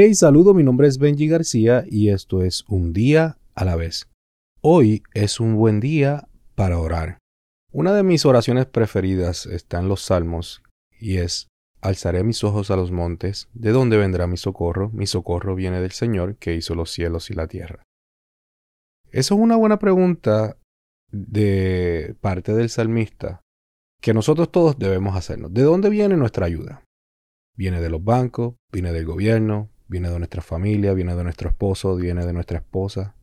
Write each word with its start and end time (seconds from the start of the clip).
Hey, 0.00 0.14
saludo, 0.14 0.54
mi 0.54 0.62
nombre 0.62 0.86
es 0.86 0.98
Benji 0.98 1.26
García 1.26 1.84
y 1.84 2.10
esto 2.10 2.44
es 2.44 2.64
Un 2.68 2.92
día 2.92 3.36
a 3.56 3.64
la 3.64 3.74
vez. 3.74 4.08
Hoy 4.60 5.02
es 5.12 5.40
un 5.40 5.56
buen 5.56 5.80
día 5.80 6.28
para 6.54 6.78
orar. 6.78 7.18
Una 7.72 7.92
de 7.92 8.04
mis 8.04 8.24
oraciones 8.24 8.66
preferidas 8.66 9.46
está 9.46 9.80
en 9.80 9.88
los 9.88 10.02
Salmos 10.02 10.62
y 11.00 11.16
es 11.16 11.48
Alzaré 11.80 12.22
mis 12.22 12.44
ojos 12.44 12.70
a 12.70 12.76
los 12.76 12.92
montes, 12.92 13.48
¿de 13.54 13.72
dónde 13.72 13.96
vendrá 13.96 14.28
mi 14.28 14.36
socorro? 14.36 14.88
Mi 14.90 15.08
socorro 15.08 15.56
viene 15.56 15.80
del 15.80 15.90
Señor 15.90 16.36
que 16.36 16.54
hizo 16.54 16.76
los 16.76 16.92
cielos 16.92 17.28
y 17.30 17.34
la 17.34 17.48
tierra. 17.48 17.82
Eso 19.10 19.34
es 19.34 19.40
una 19.40 19.56
buena 19.56 19.80
pregunta 19.80 20.58
de 21.10 22.14
parte 22.20 22.54
del 22.54 22.70
salmista 22.70 23.40
que 24.00 24.14
nosotros 24.14 24.52
todos 24.52 24.78
debemos 24.78 25.16
hacernos. 25.16 25.52
¿De 25.52 25.62
dónde 25.62 25.90
viene 25.90 26.16
nuestra 26.16 26.46
ayuda? 26.46 26.84
Viene 27.56 27.80
de 27.80 27.90
los 27.90 28.04
bancos, 28.04 28.54
viene 28.70 28.92
del 28.92 29.04
gobierno, 29.04 29.70
viene 29.88 30.10
de 30.10 30.18
nuestra 30.18 30.42
familia, 30.42 30.92
viene 30.92 31.16
de 31.16 31.24
nuestro 31.24 31.48
esposo, 31.48 31.96
viene 31.96 32.24
de 32.24 32.32
nuestra 32.32 32.58
esposa. 32.58 33.16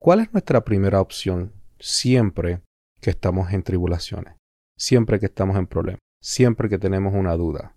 ¿Cuál 0.00 0.20
es 0.20 0.32
nuestra 0.32 0.64
primera 0.64 1.00
opción 1.00 1.52
siempre 1.78 2.62
que 3.00 3.10
estamos 3.10 3.52
en 3.52 3.62
tribulaciones? 3.62 4.34
Siempre 4.78 5.20
que 5.20 5.26
estamos 5.26 5.56
en 5.56 5.66
problemas, 5.66 6.00
siempre 6.22 6.68
que 6.68 6.78
tenemos 6.78 7.12
una 7.14 7.36
duda. 7.36 7.74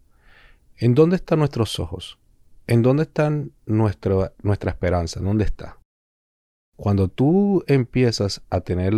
¿En 0.77 0.95
dónde 0.95 1.17
están 1.17 1.39
nuestros 1.39 1.79
ojos? 1.79 2.17
¿En 2.65 2.81
dónde 2.81 3.03
está 3.03 3.29
nuestra, 3.65 4.33
esperanza? 4.67 5.19
¿Dónde 5.19 5.43
está? 5.43 5.79
Cuando 6.77 7.09
tú 7.09 7.63
empiezas 7.67 8.41
a 8.49 8.61
tener 8.61 8.93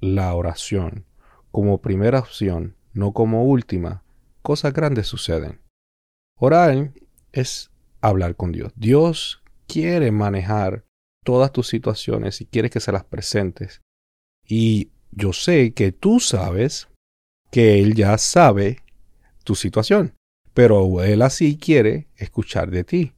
la 0.00 0.34
oración 0.34 1.06
como 1.52 1.80
primera 1.80 2.18
opción, 2.18 2.76
no 2.92 3.12
como 3.12 3.44
última, 3.44 4.02
cosas 4.42 4.72
grandes 4.72 5.06
suceden. 5.06 5.60
Orar 6.36 6.92
es 7.32 7.70
hablar 8.08 8.36
con 8.36 8.52
Dios. 8.52 8.72
Dios 8.76 9.42
quiere 9.66 10.10
manejar 10.10 10.84
todas 11.24 11.52
tus 11.52 11.68
situaciones 11.68 12.40
y 12.40 12.46
quiere 12.46 12.70
que 12.70 12.80
se 12.80 12.92
las 12.92 13.04
presentes. 13.04 13.82
Y 14.46 14.90
yo 15.10 15.32
sé 15.32 15.72
que 15.72 15.92
tú 15.92 16.20
sabes 16.20 16.88
que 17.50 17.80
Él 17.80 17.94
ya 17.94 18.18
sabe 18.18 18.82
tu 19.44 19.54
situación, 19.54 20.14
pero 20.52 21.02
Él 21.02 21.22
así 21.22 21.56
quiere 21.56 22.08
escuchar 22.16 22.70
de 22.70 22.84
ti. 22.84 23.12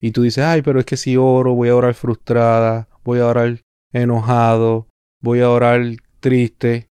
Y 0.00 0.12
tú 0.12 0.22
dices, 0.22 0.44
ay, 0.44 0.62
pero 0.62 0.80
es 0.80 0.86
que 0.86 0.96
si 0.96 1.16
oro, 1.16 1.54
voy 1.54 1.68
a 1.68 1.76
orar 1.76 1.94
frustrada, 1.94 2.88
voy 3.04 3.20
a 3.20 3.26
orar 3.26 3.60
enojado, 3.92 4.88
voy 5.20 5.40
a 5.40 5.50
orar 5.50 5.82
triste. 6.20 6.88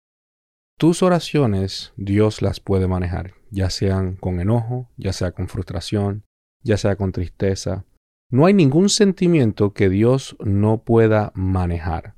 Tus 0.78 1.03
oraciones 1.03 1.94
Dios 1.98 2.42
las 2.42 2.59
puede 2.59 2.88
manejar, 2.88 3.34
ya 3.50 3.70
sean 3.70 4.16
con 4.16 4.40
enojo, 4.40 4.90
ya 4.98 5.12
sea 5.14 5.31
con 5.31 5.48
frustración, 5.48 6.23
ya 6.64 6.78
sea 6.78 6.96
con 6.96 7.12
tristeza. 7.12 7.86
No 8.32 8.46
hay 8.46 8.54
ningún 8.54 8.90
sentimiento 8.90 9.74
que 9.74 9.90
Dios 9.90 10.36
no 10.40 10.84
pueda 10.84 11.32
manejar. 11.34 12.16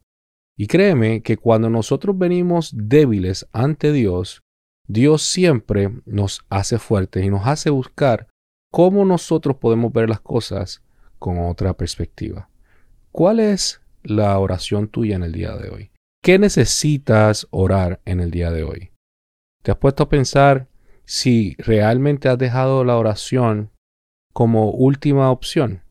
Y 0.58 0.68
créeme 0.68 1.22
que 1.22 1.38
cuando 1.38 1.70
nosotros 1.70 2.18
venimos 2.18 2.72
débiles 2.76 3.48
ante 3.52 3.92
Dios, 3.92 4.42
Dios 4.88 5.24
siempre 5.24 5.90
nos 6.06 6.46
hace 6.50 6.78
fuertes 6.78 7.24
y 7.26 7.30
nos 7.30 7.48
hace 7.48 7.70
buscar 7.70 8.28
cómo 8.72 9.06
nosotros 9.06 9.58
podemos 9.58 9.94
ver 9.94 10.10
las 10.10 10.22
cosas 10.22 10.84
con 11.18 11.40
otra 11.40 11.74
perspectiva. 11.74 12.50
¿Cuál 13.12 13.40
es 13.40 13.82
la 14.04 14.38
oración 14.38 14.88
tuya 14.88 15.16
en 15.16 15.24
el 15.24 15.32
día 15.32 15.56
de 15.56 15.70
hoy? 15.70 15.92
¿Qué 16.24 16.38
necesitas 16.38 17.48
orar 17.50 18.02
en 18.06 18.20
el 18.20 18.32
día 18.32 18.52
de 18.52 18.64
hoy? 18.64 18.92
¿Te 19.64 19.72
has 19.72 19.78
puesto 19.78 20.04
a 20.04 20.10
pensar 20.10 20.68
si 21.06 21.56
realmente 21.58 22.30
has 22.30 22.38
dejado 22.38 22.84
la 22.84 22.98
oración 22.98 23.71
como 24.34 24.72
última 24.72 25.32
opción. 25.32 25.84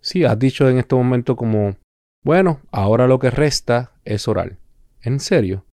Sí, 0.00 0.24
has 0.24 0.38
dicho 0.38 0.68
en 0.68 0.78
este 0.78 0.94
momento 0.94 1.36
como, 1.36 1.76
bueno, 2.24 2.60
ahora 2.70 3.06
lo 3.06 3.18
que 3.18 3.30
resta 3.30 3.92
es 4.04 4.26
orar. 4.28 4.58
En 5.00 5.20
serio. 5.20 5.64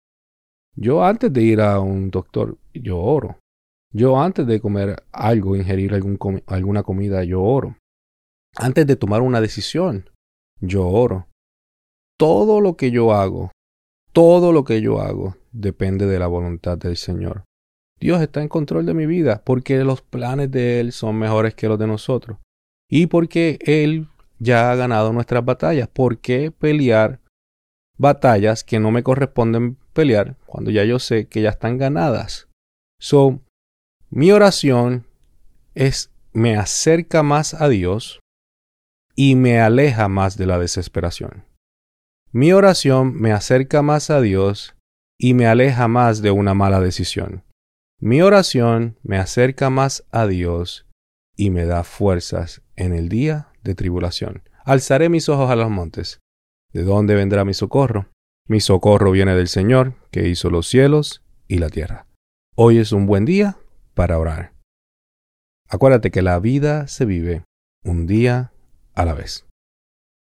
Yo 0.77 1.05
antes 1.05 1.33
de 1.33 1.43
ir 1.43 1.61
a 1.61 1.81
un 1.81 2.11
doctor, 2.11 2.59
yo 2.73 2.99
oro. 2.99 3.39
Yo 3.93 4.21
antes 4.21 4.47
de 4.47 4.61
comer 4.61 5.03
algo, 5.13 5.57
ingerir 5.57 5.95
alguna 5.95 6.83
comida, 6.83 7.25
yo 7.25 7.43
oro. 7.43 7.77
Antes 8.57 8.87
de 8.87 8.97
tomar 8.97 9.23
una 9.23 9.41
decisión, 9.41 10.11
yo 10.61 10.87
oro. 10.87 11.27
Todo 12.19 12.61
lo 12.61 12.77
que 12.77 12.91
yo 12.91 13.13
hago, 13.13 13.53
todo 14.13 14.53
lo 14.53 14.65
que 14.65 14.81
yo 14.81 15.01
hago 15.01 15.37
depende 15.53 16.07
de 16.07 16.19
la 16.19 16.27
voluntad 16.27 16.77
del 16.77 16.97
Señor. 16.97 17.45
Dios 18.01 18.21
está 18.21 18.43
en 18.43 18.49
control 18.49 18.87
de 18.87 18.95
mi 18.95 19.07
vida 19.07 19.43
porque 19.45 19.83
los 19.85 20.03
planes 20.03 20.51
de 20.51 20.81
Él 20.81 20.93
son 20.93 21.17
mejores 21.17 21.55
que 21.55 21.69
los 21.69 21.79
de 21.79 21.87
nosotros. 21.87 22.39
Y 22.89 23.07
porque 23.07 23.59
Él 23.63 24.09
ya 24.39 24.71
ha 24.71 24.77
ganado 24.77 25.13
nuestras 25.13 25.45
batallas. 25.45 25.89
¿Por 25.89 26.19
qué 26.19 26.51
pelear 26.51 27.21
batallas 27.97 28.65
que 28.65 28.79
no 28.79 28.91
me 28.91 29.03
corresponden 29.03 29.77
pelear 29.93 30.37
cuando 30.47 30.71
ya 30.71 30.85
yo 30.85 30.99
sé 30.99 31.27
que 31.27 31.43
ya 31.43 31.51
están 31.51 31.79
ganadas? 31.79 32.49
So, 33.01 33.41
mi 34.11 34.33
oración 34.33 35.05
es 35.75 36.11
me 36.33 36.57
acerca 36.57 37.23
más 37.23 37.55
a 37.55 37.69
Dios 37.69 38.21
y 39.17 39.35
me 39.35 39.61
aleja 39.61 40.09
más 40.09 40.37
de 40.37 40.47
la 40.47 40.59
desesperación. 40.59 41.45
Mi 42.31 42.53
oración 42.53 43.15
me 43.15 43.33
acerca 43.33 43.83
más 43.83 44.11
a 44.11 44.21
Dios 44.21 44.77
y 45.19 45.35
me 45.35 45.47
aleja 45.47 45.89
más 45.89 46.23
de 46.23 46.31
una 46.31 46.55
mala 46.55 46.81
decisión. 46.81 47.43
Mi 48.01 48.23
oración 48.23 48.97
me 49.03 49.19
acerca 49.19 49.71
más 49.71 50.05
a 50.13 50.29
Dios 50.29 50.87
y 51.37 51.51
me 51.51 51.65
da 51.65 51.83
fuerzas 51.83 52.63
en 52.77 52.95
el 52.95 53.09
día 53.09 53.49
de 53.65 53.75
tribulación. 53.75 54.45
Alzaré 54.65 55.09
mis 55.09 55.29
ojos 55.29 55.51
a 55.51 55.57
los 55.57 55.69
montes. 55.69 56.21
¿De 56.73 56.85
dónde 56.85 57.17
vendrá 57.17 57.45
mi 57.45 57.55
socorro? 57.55 58.09
Mi 58.47 58.61
socorro 58.61 59.11
viene 59.11 59.35
del 59.35 59.49
Señor, 59.49 59.95
que 60.13 60.29
hizo 60.29 60.49
los 60.49 60.69
cielos 60.69 61.25
y 61.49 61.59
la 61.59 61.71
tierra. 61.71 62.07
Hoy 62.55 62.79
es 62.79 62.93
un 62.93 63.07
buen 63.07 63.25
día 63.25 63.59
para 63.95 64.17
orar. 64.21 64.53
Acuérdate 65.69 66.13
que 66.13 66.23
la 66.23 66.39
vida 66.39 66.87
se 66.87 67.05
vive 67.05 67.43
un 67.83 68.07
día 68.07 68.53
a 68.95 69.05
la 69.05 69.15
vez. 69.15 69.48